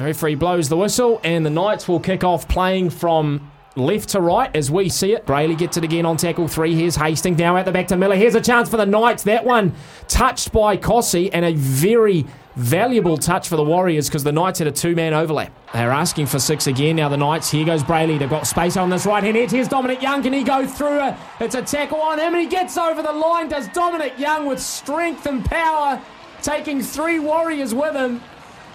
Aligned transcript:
The 0.00 0.06
referee 0.06 0.36
blows 0.36 0.70
the 0.70 0.78
whistle, 0.78 1.20
and 1.22 1.44
the 1.44 1.50
Knights 1.50 1.86
will 1.86 2.00
kick 2.00 2.24
off 2.24 2.48
playing 2.48 2.88
from 2.88 3.50
left 3.76 4.08
to 4.10 4.20
right 4.22 4.50
as 4.56 4.70
we 4.70 4.88
see 4.88 5.12
it. 5.12 5.26
Brailey 5.26 5.58
gets 5.58 5.76
it 5.76 5.84
again 5.84 6.06
on 6.06 6.16
tackle 6.16 6.48
three. 6.48 6.74
Here's 6.74 6.96
Hastings 6.96 7.36
now 7.38 7.58
at 7.58 7.66
the 7.66 7.70
back 7.70 7.88
to 7.88 7.98
Miller. 7.98 8.16
Here's 8.16 8.34
a 8.34 8.40
chance 8.40 8.70
for 8.70 8.78
the 8.78 8.86
Knights. 8.86 9.24
That 9.24 9.44
one 9.44 9.74
touched 10.08 10.52
by 10.52 10.78
Kosi, 10.78 11.28
and 11.34 11.44
a 11.44 11.52
very 11.52 12.24
valuable 12.56 13.18
touch 13.18 13.46
for 13.46 13.56
the 13.56 13.62
Warriors 13.62 14.08
because 14.08 14.24
the 14.24 14.32
Knights 14.32 14.60
had 14.60 14.68
a 14.68 14.72
two 14.72 14.94
man 14.96 15.12
overlap. 15.12 15.52
They're 15.74 15.90
asking 15.90 16.26
for 16.26 16.38
six 16.38 16.66
again 16.66 16.96
now. 16.96 17.10
The 17.10 17.18
Knights. 17.18 17.50
Here 17.50 17.66
goes 17.66 17.82
Brailey. 17.82 18.18
They've 18.18 18.30
got 18.30 18.46
space 18.46 18.78
on 18.78 18.88
this 18.88 19.04
right 19.04 19.22
hand 19.22 19.36
edge. 19.36 19.50
Here's 19.50 19.68
Dominic 19.68 20.00
Young. 20.00 20.22
Can 20.22 20.32
he 20.32 20.42
go 20.42 20.66
through 20.66 21.08
it? 21.08 21.14
It's 21.40 21.54
a 21.54 21.60
tackle 21.60 22.00
on 22.00 22.18
him, 22.18 22.32
and 22.32 22.40
he 22.40 22.46
gets 22.46 22.78
over 22.78 23.02
the 23.02 23.12
line. 23.12 23.50
Does 23.50 23.68
Dominic 23.68 24.18
Young 24.18 24.46
with 24.46 24.60
strength 24.60 25.26
and 25.26 25.44
power, 25.44 26.00
taking 26.40 26.80
three 26.80 27.18
Warriors 27.18 27.74
with 27.74 27.94
him. 27.94 28.22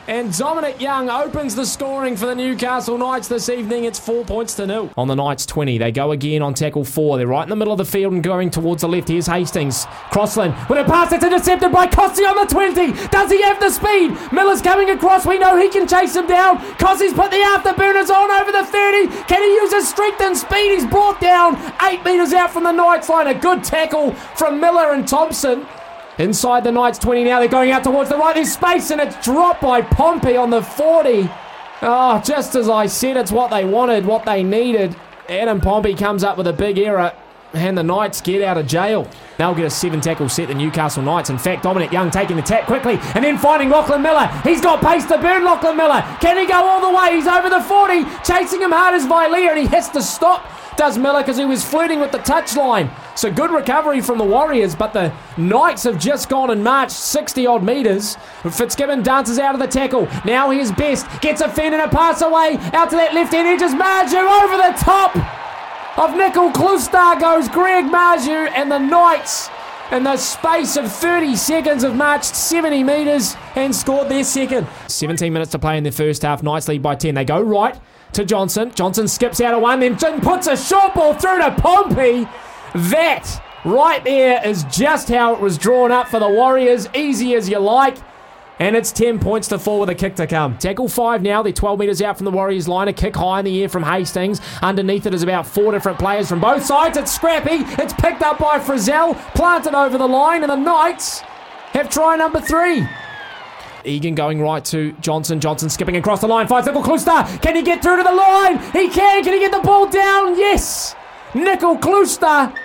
And 0.07 0.37
Dominic 0.37 0.79
Young 0.79 1.09
opens 1.09 1.55
the 1.55 1.65
scoring 1.65 2.15
for 2.15 2.27
the 2.27 2.35
Newcastle 2.35 2.95
Knights 2.95 3.27
this 3.27 3.49
evening. 3.49 3.85
It's 3.85 3.97
four 3.97 4.23
points 4.23 4.53
to 4.55 4.67
nil. 4.67 4.91
On 4.97 5.07
the 5.07 5.15
Knights 5.15 5.47
20, 5.47 5.79
they 5.79 5.91
go 5.91 6.11
again 6.11 6.43
on 6.43 6.53
tackle 6.53 6.85
four. 6.85 7.17
They're 7.17 7.25
right 7.25 7.41
in 7.41 7.49
the 7.49 7.55
middle 7.55 7.73
of 7.73 7.79
the 7.79 7.85
field 7.85 8.13
and 8.13 8.21
going 8.21 8.51
towards 8.51 8.81
the 8.81 8.87
left. 8.87 9.07
Here's 9.07 9.25
Hastings. 9.25 9.85
Crossland 10.11 10.53
with 10.69 10.77
a 10.77 10.83
pass 10.83 11.09
that's 11.09 11.23
intercepted 11.23 11.71
by 11.71 11.87
Kosi 11.87 12.29
on 12.29 12.35
the 12.35 12.53
20. 12.53 13.07
Does 13.07 13.31
he 13.31 13.41
have 13.41 13.59
the 13.59 13.71
speed? 13.71 14.15
Miller's 14.31 14.61
coming 14.61 14.91
across. 14.91 15.25
We 15.25 15.39
know 15.39 15.57
he 15.57 15.69
can 15.69 15.87
chase 15.87 16.15
him 16.15 16.27
down. 16.27 16.59
Kosi's 16.77 17.13
put 17.13 17.31
the 17.31 17.37
afterburners 17.37 18.11
on 18.11 18.29
over 18.29 18.51
the 18.51 18.63
30. 18.63 19.07
Can 19.25 19.41
he 19.41 19.55
use 19.55 19.73
his 19.73 19.89
strength 19.89 20.21
and 20.21 20.37
speed? 20.37 20.75
He's 20.75 20.85
brought 20.85 21.19
down 21.19 21.57
eight 21.81 22.05
metres 22.05 22.31
out 22.31 22.51
from 22.51 22.63
the 22.63 22.71
Knights 22.71 23.09
line. 23.09 23.25
A 23.25 23.33
good 23.33 23.63
tackle 23.63 24.13
from 24.37 24.59
Miller 24.59 24.93
and 24.93 25.07
Thompson. 25.07 25.65
Inside 26.17 26.63
the 26.63 26.71
Knights 26.71 26.97
20 26.99 27.25
now, 27.25 27.39
they're 27.39 27.49
going 27.49 27.71
out 27.71 27.83
towards 27.83 28.09
the 28.09 28.17
right. 28.17 28.33
There's 28.33 28.53
space 28.53 28.89
and 28.89 29.01
it's 29.01 29.23
dropped 29.23 29.61
by 29.61 29.81
Pompey 29.81 30.37
on 30.37 30.49
the 30.49 30.61
40. 30.61 31.29
Oh, 31.81 32.21
just 32.23 32.55
as 32.55 32.69
I 32.69 32.85
said, 32.85 33.17
it's 33.17 33.31
what 33.31 33.51
they 33.51 33.65
wanted, 33.65 34.05
what 34.05 34.23
they 34.23 34.41
needed. 34.41 34.95
Adam 35.27 35.59
Pompey 35.59 35.93
comes 35.93 36.23
up 36.23 36.37
with 36.37 36.47
a 36.47 36.53
big 36.53 36.77
error 36.77 37.13
and 37.53 37.77
the 37.77 37.83
Knights 37.83 38.21
get 38.21 38.41
out 38.41 38.57
of 38.57 38.65
jail. 38.65 39.09
They'll 39.37 39.55
get 39.55 39.65
a 39.65 39.69
seven 39.69 39.99
tackle 39.99 40.29
set, 40.29 40.47
the 40.47 40.53
Newcastle 40.55 41.03
Knights. 41.03 41.29
In 41.29 41.37
fact, 41.37 41.63
Dominic 41.63 41.91
Young 41.91 42.09
taking 42.11 42.37
the 42.37 42.41
tap 42.41 42.65
quickly 42.65 42.97
and 43.13 43.23
then 43.23 43.37
finding 43.37 43.69
Lachlan 43.69 44.01
Miller. 44.01 44.27
He's 44.43 44.61
got 44.61 44.81
pace 44.81 45.05
to 45.07 45.17
burn 45.17 45.43
Lachlan 45.43 45.75
Miller. 45.75 46.01
Can 46.21 46.37
he 46.37 46.45
go 46.45 46.55
all 46.55 46.79
the 46.79 46.97
way? 46.97 47.15
He's 47.15 47.27
over 47.27 47.49
the 47.49 47.61
40, 47.61 48.05
chasing 48.23 48.61
him 48.61 48.71
hard 48.71 48.93
as 48.93 49.05
Vilea, 49.05 49.49
and 49.49 49.59
he 49.59 49.67
has 49.67 49.89
to 49.89 50.01
stop 50.01 50.45
does 50.77 50.97
Miller 50.97 51.21
because 51.21 51.37
he 51.37 51.45
was 51.45 51.63
flirting 51.63 51.99
with 51.99 52.11
the 52.11 52.19
touchline. 52.19 52.89
So 53.17 53.31
good 53.31 53.51
recovery 53.51 54.01
from 54.01 54.17
the 54.17 54.23
Warriors, 54.23 54.75
but 54.75 54.93
the 54.93 55.13
Knights 55.37 55.83
have 55.83 55.99
just 55.99 56.29
gone 56.29 56.49
and 56.49 56.63
marched 56.63 56.91
60 56.91 57.47
odd 57.47 57.63
metres. 57.63 58.17
Fitzgibbon 58.49 59.03
dances 59.03 59.39
out 59.39 59.55
of 59.55 59.61
the 59.61 59.67
tackle. 59.67 60.07
Now 60.25 60.49
here's 60.49 60.71
Best. 60.71 61.05
Gets 61.21 61.41
a 61.41 61.49
fin 61.49 61.73
and 61.73 61.81
a 61.81 61.87
pass 61.87 62.21
away. 62.21 62.57
Out 62.73 62.89
to 62.89 62.95
that 62.95 63.13
left 63.13 63.33
hand 63.33 63.47
edge 63.47 63.61
is 63.61 63.73
Marzhew 63.73 64.43
over 64.43 64.57
the 64.57 64.77
top 64.77 65.15
of 65.97 66.11
Nicoll-Klokstad 66.11 67.21
goes 67.21 67.47
Greg 67.47 67.85
Marzhew 67.85 68.51
and 68.53 68.69
the 68.69 68.79
Knights 68.79 69.49
in 69.91 70.03
the 70.03 70.17
space 70.17 70.77
of 70.77 70.91
30 70.91 71.35
seconds 71.35 71.83
have 71.83 71.95
marched 71.95 72.35
70 72.35 72.83
metres 72.83 73.35
and 73.55 73.75
scored 73.75 74.09
their 74.09 74.23
second. 74.23 74.67
17 74.87 75.31
minutes 75.31 75.51
to 75.51 75.59
play 75.59 75.77
in 75.77 75.83
the 75.83 75.91
first 75.91 76.23
half. 76.23 76.41
Knights 76.41 76.67
lead 76.67 76.81
by 76.81 76.95
10. 76.95 77.15
They 77.15 77.25
go 77.25 77.41
right 77.41 77.79
to 78.13 78.25
Johnson. 78.25 78.71
Johnson 78.73 79.07
skips 79.07 79.41
out 79.41 79.53
of 79.53 79.61
one, 79.61 79.79
then 79.79 79.97
puts 80.21 80.47
a 80.47 80.57
short 80.57 80.93
ball 80.93 81.13
through 81.13 81.39
to 81.39 81.51
Pompey. 81.51 82.27
That 82.89 83.41
right 83.63 84.03
there 84.03 84.45
is 84.45 84.63
just 84.65 85.09
how 85.09 85.33
it 85.33 85.39
was 85.39 85.57
drawn 85.57 85.91
up 85.91 86.07
for 86.07 86.19
the 86.19 86.29
Warriors. 86.29 86.87
Easy 86.95 87.35
as 87.35 87.49
you 87.49 87.59
like. 87.59 87.97
And 88.57 88.75
it's 88.75 88.91
10 88.93 89.19
points 89.19 89.49
to 89.49 89.59
4 89.59 89.81
with 89.81 89.89
a 89.89 89.95
kick 89.95 90.15
to 90.15 90.27
come. 90.27 90.57
Tackle 90.57 90.87
5 90.87 91.21
now. 91.21 91.43
They're 91.43 91.51
12 91.51 91.77
metres 91.77 92.01
out 92.01 92.17
from 92.17 92.25
the 92.25 92.31
Warriors 92.31 92.67
line. 92.69 92.87
A 92.87 92.93
kick 92.93 93.15
high 93.15 93.39
in 93.39 93.45
the 93.45 93.61
air 93.61 93.67
from 93.69 93.83
Hastings. 93.83 94.39
Underneath 94.61 95.05
it 95.05 95.13
is 95.13 95.23
about 95.23 95.45
four 95.45 95.73
different 95.73 95.99
players 95.99 96.29
from 96.29 96.39
both 96.39 96.63
sides. 96.63 96.97
It's 96.97 97.13
scrappy. 97.13 97.65
It's 97.81 97.93
picked 97.93 98.21
up 98.21 98.39
by 98.39 98.59
Frizzell. 98.59 99.15
Planted 99.33 99.75
over 99.75 99.97
the 99.97 100.07
line. 100.07 100.43
And 100.43 100.51
the 100.51 100.55
Knights 100.55 101.19
have 101.73 101.89
try 101.89 102.15
number 102.15 102.39
3. 102.39 102.87
Egan 103.83 104.15
going 104.15 104.41
right 104.41 104.63
to 104.65 104.93
Johnson. 104.93 105.41
Johnson 105.41 105.69
skipping 105.69 105.97
across 105.97 106.21
the 106.21 106.27
line. 106.27 106.47
Finds 106.47 106.67
Nicoll-Klokstad. 106.67 107.41
Can 107.41 107.57
he 107.57 107.61
get 107.61 107.83
through 107.83 107.97
to 107.97 108.03
the 108.03 108.11
line? 108.11 108.57
He 108.71 108.89
can. 108.89 109.23
Can 109.23 109.33
he 109.33 109.39
get 109.39 109.51
the 109.51 109.59
ball 109.59 109.87
down? 109.87 110.39
Yes. 110.39 110.95
Nicoll-Klokstad. 111.33 112.55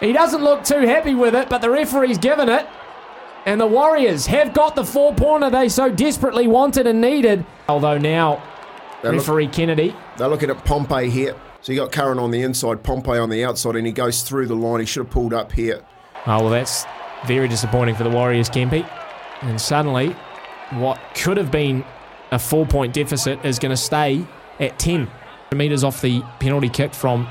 He 0.00 0.12
doesn't 0.12 0.42
look 0.42 0.62
too 0.62 0.80
happy 0.80 1.14
with 1.14 1.34
it, 1.34 1.48
but 1.48 1.62
the 1.62 1.70
referee's 1.70 2.18
given 2.18 2.48
it. 2.48 2.66
And 3.46 3.60
the 3.60 3.66
Warriors 3.66 4.26
have 4.26 4.52
got 4.52 4.74
the 4.74 4.84
four 4.84 5.14
pointer 5.14 5.50
they 5.50 5.68
so 5.68 5.90
desperately 5.90 6.46
wanted 6.46 6.86
and 6.86 7.00
needed. 7.00 7.44
Although 7.68 7.98
now, 7.98 8.42
they're 9.02 9.12
referee 9.12 9.44
look, 9.44 9.52
Kennedy. 9.52 9.96
They're 10.16 10.28
looking 10.28 10.50
at 10.50 10.64
Pompey 10.64 11.08
here. 11.08 11.34
So 11.62 11.72
you 11.72 11.80
got 11.80 11.92
Curran 11.92 12.18
on 12.18 12.30
the 12.30 12.42
inside, 12.42 12.82
Pompey 12.82 13.18
on 13.18 13.30
the 13.30 13.44
outside, 13.44 13.76
and 13.76 13.86
he 13.86 13.92
goes 13.92 14.22
through 14.22 14.46
the 14.46 14.54
line. 14.54 14.80
He 14.80 14.86
should 14.86 15.04
have 15.04 15.10
pulled 15.10 15.34
up 15.34 15.52
here. 15.52 15.84
Oh, 16.26 16.42
well, 16.42 16.50
that's 16.50 16.84
very 17.26 17.48
disappointing 17.48 17.94
for 17.94 18.04
the 18.04 18.10
Warriors, 18.10 18.48
Kempy. 18.48 18.88
And 19.42 19.60
suddenly, 19.60 20.10
what 20.70 21.00
could 21.14 21.36
have 21.36 21.50
been 21.50 21.84
a 22.30 22.38
four 22.38 22.66
point 22.66 22.92
deficit 22.92 23.44
is 23.44 23.58
going 23.58 23.70
to 23.70 23.76
stay 23.76 24.24
at 24.58 24.78
10 24.78 25.08
metres 25.54 25.82
off 25.82 26.00
the 26.00 26.22
penalty 26.38 26.68
kick 26.68 26.94
from 26.94 27.26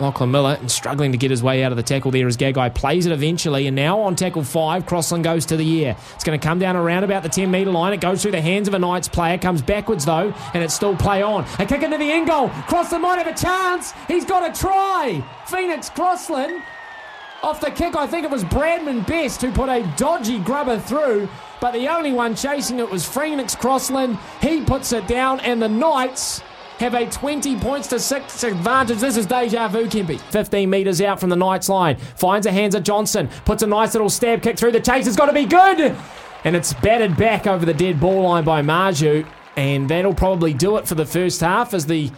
Lachlan 0.00 0.30
Miller 0.30 0.56
and 0.60 0.70
struggling 0.70 1.12
to 1.12 1.18
get 1.18 1.30
his 1.30 1.42
way 1.42 1.62
out 1.62 1.72
of 1.72 1.76
the 1.76 1.82
tackle 1.82 2.10
there 2.10 2.26
as 2.26 2.36
Gagai 2.36 2.74
plays 2.74 3.06
it 3.06 3.12
eventually. 3.12 3.66
And 3.66 3.76
now 3.76 4.00
on 4.00 4.16
tackle 4.16 4.42
five, 4.42 4.86
Crossland 4.86 5.24
goes 5.24 5.46
to 5.46 5.56
the 5.56 5.86
air. 5.86 5.96
It's 6.14 6.24
going 6.24 6.38
to 6.38 6.44
come 6.44 6.58
down 6.58 6.76
around 6.76 7.04
about 7.04 7.22
the 7.22 7.28
10 7.28 7.50
metre 7.50 7.70
line. 7.70 7.92
It 7.92 8.00
goes 8.00 8.22
through 8.22 8.32
the 8.32 8.40
hands 8.40 8.68
of 8.68 8.74
a 8.74 8.78
Knights 8.78 9.08
player, 9.08 9.38
comes 9.38 9.62
backwards 9.62 10.04
though, 10.04 10.34
and 10.52 10.62
it's 10.62 10.74
still 10.74 10.96
play 10.96 11.22
on. 11.22 11.44
A 11.58 11.66
kick 11.66 11.82
into 11.82 11.98
the 11.98 12.10
end 12.10 12.26
goal. 12.26 12.48
Crossland 12.66 13.02
might 13.02 13.18
have 13.18 13.26
a 13.26 13.38
chance. 13.38 13.92
He's 14.08 14.24
got 14.24 14.48
a 14.48 14.58
try. 14.58 15.24
Phoenix 15.46 15.90
Crossland 15.90 16.62
off 17.44 17.60
the 17.60 17.70
kick, 17.70 17.94
I 17.94 18.06
think 18.06 18.24
it 18.24 18.30
was 18.30 18.42
Bradman 18.44 19.06
Best 19.06 19.42
who 19.42 19.52
put 19.52 19.68
a 19.68 19.82
dodgy 19.98 20.38
grubber 20.38 20.78
through, 20.78 21.28
but 21.60 21.72
the 21.72 21.88
only 21.88 22.10
one 22.10 22.34
chasing 22.34 22.78
it 22.78 22.90
was 22.90 23.06
Phoenix 23.06 23.54
Crossland. 23.54 24.18
He 24.40 24.64
puts 24.64 24.92
it 24.92 25.06
down, 25.06 25.40
and 25.40 25.60
the 25.60 25.68
Knights 25.68 26.40
have 26.78 26.94
a 26.94 27.06
20 27.06 27.56
points 27.60 27.88
to 27.88 28.00
6 28.00 28.44
advantage. 28.44 28.98
This 28.98 29.16
is 29.16 29.26
deja 29.26 29.68
vu, 29.68 29.86
Kempy. 29.86 30.18
15 30.18 30.68
metres 30.68 31.00
out 31.00 31.20
from 31.20 31.30
the 31.30 31.36
Knights 31.36 31.68
line. 31.68 31.96
Finds 31.96 32.46
a 32.46 32.52
hands 32.52 32.74
of 32.74 32.82
Johnson. 32.82 33.28
Puts 33.44 33.62
a 33.62 33.66
nice 33.66 33.94
little 33.94 34.10
stab 34.10 34.42
kick 34.42 34.58
through 34.58 34.72
the 34.72 34.80
chase. 34.80 35.06
It's 35.06 35.16
got 35.16 35.26
to 35.26 35.32
be 35.32 35.44
good. 35.44 35.96
And 36.44 36.56
it's 36.56 36.74
batted 36.74 37.16
back 37.16 37.46
over 37.46 37.64
the 37.64 37.74
dead 37.74 38.00
ball 38.00 38.22
line 38.22 38.44
by 38.44 38.60
Marzhew. 38.62 39.26
And 39.56 39.88
that'll 39.88 40.14
probably 40.14 40.52
do 40.52 40.76
it 40.76 40.88
for 40.88 40.96
the 40.96 41.06
first 41.06 41.40
half 41.40 41.74
as 41.74 41.86
the 41.86 42.10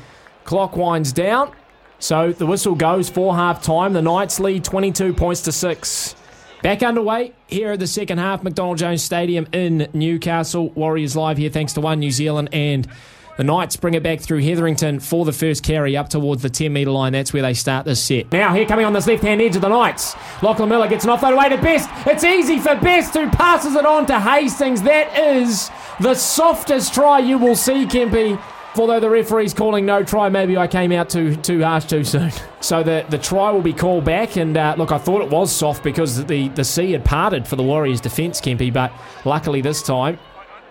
clock 0.45 0.77
winds 0.77 1.13
down. 1.13 1.53
So 1.99 2.33
the 2.33 2.47
whistle 2.47 2.75
goes 2.75 3.09
for 3.09 3.35
half 3.35 3.63
time. 3.63 3.93
The 3.93 4.03
Knights 4.03 4.41
lead 4.41 4.65
22 4.65 5.13
points 5.15 5.43
to 5.43 5.53
6. 5.53 6.17
Back 6.63 6.83
underway 6.83 7.33
here 7.47 7.73
at 7.73 7.81
the 7.81 7.87
second 7.87 8.19
half, 8.19 8.43
McDonald 8.43 8.79
Jones 8.79 9.03
Stadium 9.03 9.47
in 9.53 9.89
Newcastle. 9.93 10.71
Warriors 10.71 11.15
live 11.15 11.37
here 11.37 11.51
thanks 11.51 11.75
to 11.75 11.81
One 11.81 12.01
New 12.01 12.11
Zealand 12.11 12.49
and 12.53 12.89
the 13.37 13.45
Knights 13.45 13.77
bring 13.77 13.95
it 13.95 14.03
back 14.03 14.21
through 14.21 14.41
Hetherington 14.43 14.99
for 15.01 15.25
the 15.25 15.33
first 15.33 15.63
carry 15.63 15.97
up 15.97 16.09
towards 16.09 16.43
the 16.43 16.49
10 16.49 16.73
metre 16.73 16.91
line. 16.91 17.13
That's 17.13 17.33
where 17.33 17.43
they 17.43 17.55
start 17.55 17.85
this 17.85 18.03
set. 18.03 18.33
Now, 18.33 18.55
here 18.55 18.65
coming 18.67 18.87
on 18.87 18.93
this 18.93 19.07
left 19.07 19.23
hand 19.23 19.43
edge 19.43 19.57
of 19.57 19.63
the 19.63 19.69
Knights. 19.69 20.15
Lachlan 20.43 20.69
Miller 20.69 20.89
gets 20.89 21.05
an 21.05 21.11
offload 21.11 21.35
away 21.35 21.51
to 21.51 21.59
Best. 21.59 21.89
It's 22.07 22.25
easy 22.25 22.59
for 22.59 22.75
Best 22.77 23.15
who 23.15 23.29
passes 23.29 23.75
it 23.75 23.85
on 23.85 24.07
to 24.07 24.19
Hastings. 24.19 24.83
That 24.83 25.17
is 25.19 25.71
the 26.01 26.15
softest 26.15 26.95
try 26.95 27.19
you 27.19 27.37
will 27.39 27.57
see, 27.57 27.85
Kempy. 27.85 28.41
Although 28.79 29.01
the 29.01 29.09
referee's 29.09 29.55
calling 29.55 29.87
no 29.87 30.03
try, 30.03 30.29
maybe 30.29 30.57
I 30.59 30.67
came 30.67 30.93
out 30.93 31.09
too 31.09 31.35
too 31.37 31.63
harsh 31.63 31.87
too 31.87 32.05
soon. 32.05 32.33
So 32.61 32.83
the 32.83 33.07
the 33.09 33.19
try 33.19 33.53
will 33.53 33.63
be 33.63 33.73
called 33.73 34.05
back. 34.05 34.37
And 34.37 34.57
uh, 34.57 34.75
look, 34.77 34.91
I 34.91 34.99
thought 34.99 35.23
it 35.23 35.31
was 35.31 35.53
soft 35.55 35.85
because 35.85 36.25
the 36.25 36.49
the 36.49 36.65
sea 36.65 36.93
had 36.93 37.05
parted 37.05 37.47
for 37.47 37.55
the 37.55 37.63
Warriors' 37.63 38.01
defence, 38.01 38.41
Kempy. 38.41 38.73
But 38.73 38.93
luckily 39.25 39.61
this 39.61 39.83
time 39.85 40.19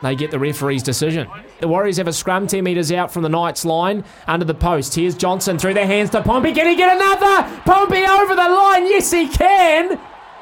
they 0.06 0.16
get 0.16 0.32
the 0.32 0.40
referee's 0.40 0.84
decision. 0.84 1.28
The 1.60 1.68
Warriors 1.68 1.98
have 1.98 2.08
a 2.08 2.14
scrum 2.14 2.47
10 2.47 2.64
metres 2.64 2.91
out 2.91 3.12
from 3.12 3.24
the 3.24 3.29
Knights 3.29 3.66
line 3.66 4.03
under 4.28 4.46
the 4.46 4.53
post. 4.53 4.94
Here's 4.96 5.16
Johnson 5.16 5.58
through 5.58 5.74
their 5.74 5.88
hands 5.88 6.09
to 6.12 6.22
Pompey. 6.22 6.53
Can 6.53 6.68
he 6.68 6.76
get 6.76 6.96
another? 6.96 7.62
Pompey 7.62 8.06
over 8.06 8.35
the 8.35 8.50
line. 8.50 8.85
Yes, 8.85 9.12
he 9.12 9.28
can. 9.28 10.00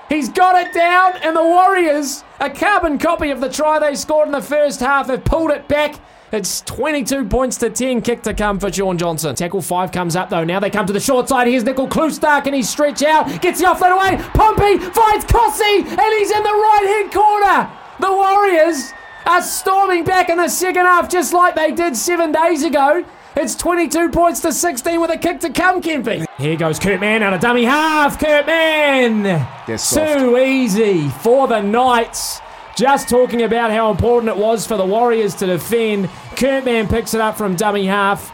He's 0.09 0.29
got 0.29 0.55
it 0.55 0.73
down, 0.73 1.13
and 1.23 1.35
the 1.35 1.43
Warriors, 1.43 2.23
a 2.39 2.49
carbon 2.49 2.99
copy 2.99 3.31
of 3.31 3.39
the 3.41 3.49
try 3.49 3.79
they 3.79 3.95
scored 3.95 4.27
in 4.27 4.31
the 4.31 4.41
first 4.41 4.79
half, 4.79 5.07
have 5.07 5.23
pulled 5.23 5.51
it 5.51 5.67
back. 5.67 5.95
It's 6.31 6.61
22 6.61 7.25
points 7.25 7.57
to 7.57 7.69
10. 7.69 8.01
Kick 8.01 8.23
to 8.23 8.33
come 8.33 8.59
for 8.59 8.71
Shaun 8.71 8.97
Johnson. 8.97 9.35
Tackle 9.35 9.61
5 9.61 9.91
comes 9.91 10.15
up 10.15 10.29
though. 10.29 10.43
Now 10.43 10.59
they 10.59 10.71
come 10.71 10.87
to 10.87 10.93
the 10.93 10.99
short 10.99 11.29
side. 11.29 11.47
Here's 11.47 11.63
Nicoll-Klokstad. 11.63 12.43
Can 12.43 12.53
he 12.53 12.63
stretch 12.63 13.03
out? 13.03 13.41
Gets 13.41 13.59
the 13.61 13.67
offload 13.67 13.95
away. 13.95 14.17
Pompey 14.33 14.77
finds 14.79 15.25
Kosi, 15.25 15.85
and 15.85 16.13
he's 16.17 16.31
in 16.31 16.43
the 16.43 16.49
right 16.49 16.85
hand 16.87 17.13
corner. 17.13 17.69
The 17.99 18.11
Warriors 18.11 18.91
are 19.25 19.41
storming 19.41 20.03
back 20.03 20.29
in 20.29 20.37
the 20.37 20.49
second 20.49 20.85
half 20.85 21.09
just 21.09 21.33
like 21.33 21.55
they 21.55 21.71
did 21.71 21.95
seven 21.95 22.31
days 22.31 22.63
ago. 22.63 23.05
It's 23.35 23.55
22 23.55 24.09
points 24.09 24.41
to 24.41 24.53
16 24.53 25.01
with 25.01 25.09
a 25.09 25.17
kick 25.17 25.39
to 25.39 25.49
come, 25.49 25.81
Kempy. 25.81 26.25
Here 26.37 26.55
goes 26.55 26.77
Kurt 26.77 26.99
Mann 26.99 27.23
out 27.23 27.33
of 27.33 27.41
dummy 27.41 27.63
half. 27.63 28.19
Kurt 28.19 28.45
Mann. 28.45 29.47
Too 30.19 30.37
easy 30.37 31.09
for 31.09 31.47
the 31.47 31.61
Knights. 31.61 32.39
Just 32.75 33.09
talking 33.09 33.41
about 33.43 33.71
how 33.71 33.89
important 33.89 34.29
it 34.29 34.37
was 34.37 34.67
for 34.67 34.77
the 34.77 34.85
Warriors 34.85 35.33
to 35.35 35.47
defend. 35.47 36.09
Kurt 36.35 36.65
Mann 36.65 36.87
picks 36.87 37.13
it 37.13 37.21
up 37.21 37.37
from 37.37 37.55
dummy 37.55 37.85
half. 37.85 38.31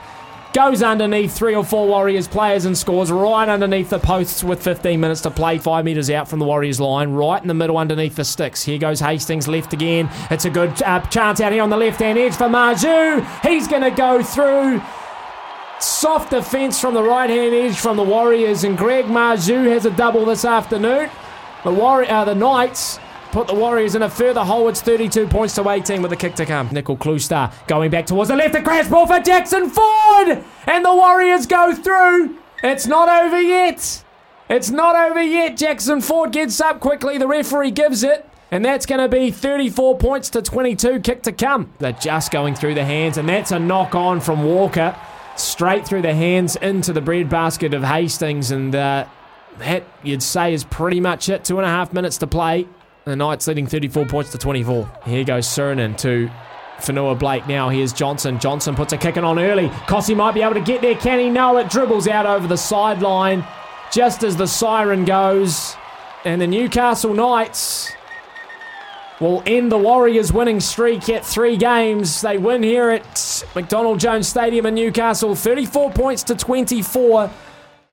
Goes 0.51 0.81
underneath 0.81 1.34
three 1.38 1.54
or 1.54 1.63
four 1.63 1.88
Warriors 1.88 2.28
players 2.28 2.66
and 2.66 2.75
scores 2.75 3.12
right 3.12 3.48
underneath 3.48 3.92
the 3.92 4.00
posts 4.00 4.44
with 4.44 4.63
15 4.63 5.00
minutes 5.00 5.22
to 5.22 5.30
play, 5.30 5.60
five 5.60 5.86
metres 5.86 6.10
out 6.10 6.28
from 6.28 6.40
the 6.40 6.46
Warriors 6.46 6.80
line, 6.80 7.12
right 7.12 7.40
in 7.40 7.48
the 7.48 7.54
middle 7.54 7.78
underneath 7.78 8.16
the 8.16 8.25
sticks. 8.25 8.63
Here 8.63 8.80
goes 8.80 9.00
Hastings 9.00 9.48
left 9.48 9.74
again. 9.74 10.10
It's 10.31 10.46
a 10.46 10.50
good 10.50 10.81
uh, 10.81 11.01
chance 11.01 11.40
out 11.40 11.51
here 11.51 11.62
on 11.62 11.69
the 11.69 11.78
left 11.78 12.00
hand 12.00 12.18
edge 12.18 12.34
for 12.36 12.46
Marzhew. 12.46 13.24
He's 13.48 13.68
going 13.68 13.84
to 13.84 13.92
go 13.92 14.24
through. 14.24 14.81
Soft 15.80 16.31
defence 16.31 16.81
from 16.81 16.96
the 16.96 17.04
right 17.04 17.30
hand 17.30 17.54
edge 17.54 17.78
from 17.78 17.96
the 17.96 18.04
Warriors, 18.04 18.63
and 18.63 18.75
Greg 18.75 19.06
Marzhew 19.06 19.72
has 19.72 19.86
a 19.86 19.92
double 19.92 20.25
this 20.25 20.46
afternoon. 20.46 21.12
The, 21.63 21.72
Warri- 21.72 22.10
uh, 22.10 22.25
the 22.25 22.34
Knights 22.34 23.00
put 23.31 23.47
the 23.47 23.53
Warriors 23.53 23.95
in 23.95 24.03
a 24.03 24.09
further 24.09 24.43
hole. 24.43 24.67
It's 24.69 24.81
32 24.81 25.27
points 25.27 25.55
to 25.55 25.69
18 25.69 26.01
with 26.01 26.11
a 26.11 26.15
kick 26.15 26.35
to 26.35 26.45
come. 26.45 26.69
Nicoll-Klokstad 26.69 27.67
going 27.67 27.91
back 27.91 28.05
towards 28.05 28.29
the 28.29 28.35
left. 28.35 28.55
A 28.55 28.61
crash 28.61 28.87
ball 28.87 29.07
for 29.07 29.19
Jackson 29.19 29.69
Ford! 29.69 30.43
And 30.67 30.85
the 30.85 30.93
Warriors 30.93 31.45
go 31.45 31.73
through. 31.73 32.37
It's 32.63 32.87
not 32.87 33.07
over 33.07 33.39
yet. 33.39 34.03
It's 34.49 34.69
not 34.69 34.95
over 34.95 35.21
yet. 35.21 35.57
Jackson 35.57 36.01
Ford 36.01 36.31
gets 36.31 36.59
up 36.59 36.79
quickly. 36.79 37.17
The 37.17 37.27
referee 37.27 37.71
gives 37.71 38.03
it. 38.03 38.27
And 38.51 38.65
that's 38.65 38.87
going 38.87 38.99
to 38.99 39.07
be 39.07 39.29
34 39.29 39.97
points 39.99 40.31
to 40.31 40.41
22. 40.41 41.01
Kick 41.01 41.21
to 41.23 41.31
come. 41.31 41.71
They're 41.77 41.91
just 41.91 42.31
going 42.31 42.55
through 42.55 42.73
the 42.73 42.83
hands. 42.83 43.17
And 43.17 43.29
that's 43.29 43.51
a 43.51 43.59
knock 43.59 43.93
on 43.93 44.19
from 44.19 44.43
Walker. 44.43 44.97
Straight 45.37 45.87
through 45.87 46.01
the 46.01 46.15
hands 46.15 46.55
into 46.55 46.91
the 46.91 47.01
breadbasket 47.01 47.75
of 47.75 47.83
Hastings. 47.83 48.49
And 48.49 48.73
uh, 48.73 49.05
that, 49.59 49.83
you'd 50.01 50.23
say, 50.23 50.53
is 50.53 50.63
pretty 50.63 50.99
much 50.99 51.29
it. 51.29 51.45
Two 51.45 51.59
and 51.59 51.65
a 51.65 51.69
half 51.69 51.93
minutes 51.93 52.17
to 52.17 52.27
play. 52.27 52.67
The 53.06 53.16
Knights 53.16 53.48
leading 53.48 53.66
34 53.66 54.06
points 54.06 54.31
to 54.31 54.38
24. 54.38 54.90
Here 55.06 55.24
goes 55.24 55.48
Cernan 55.48 55.98
to 56.00 56.30
Fonua-Blake 56.80 57.48
now. 57.48 57.69
Here's 57.69 57.94
Johnson. 57.94 58.40
Johnson 58.40 58.75
puts 58.75 58.94
a 58.94 58.98
kicking 58.98 59.24
on 59.24 59.40
early. 59.40 59.69
Kosi 59.88 60.16
might 60.16 60.34
be 60.34 60.42
able 60.42 60.54
to 60.54 60.62
get 60.62 60.81
there. 60.81 60.96
Can 60.96 61.19
he? 61.19 61.30
No, 61.30 61.57
it 61.57 61.69
dribbles 61.69 62.07
out 62.07 62.25
over 62.25 62.48
the 62.48 62.57
sideline 62.57 63.46
just 63.92 64.24
as 64.24 64.36
the 64.36 64.48
siren 64.48 65.06
goes. 65.06 65.75
And 66.25 66.42
the 66.42 66.48
Newcastle 66.48 67.13
Knights 67.13 67.92
will 69.19 69.44
end 69.46 69.72
the 69.72 69.78
Warriors' 69.78 70.31
winning 70.31 70.60
streak 70.60 71.10
at 71.10 71.25
three 71.25 71.57
games. 71.57 72.22
They 72.22 72.38
win 72.38 72.63
here 72.63 72.90
at 72.90 73.44
McDonald 73.56 74.00
Jones 74.00 74.28
Stadium 74.28 74.66
in 74.66 74.75
Newcastle, 74.75 75.36
34 75.36 75.92
points 75.92 76.24
to 76.24 76.36
24. 76.36 77.31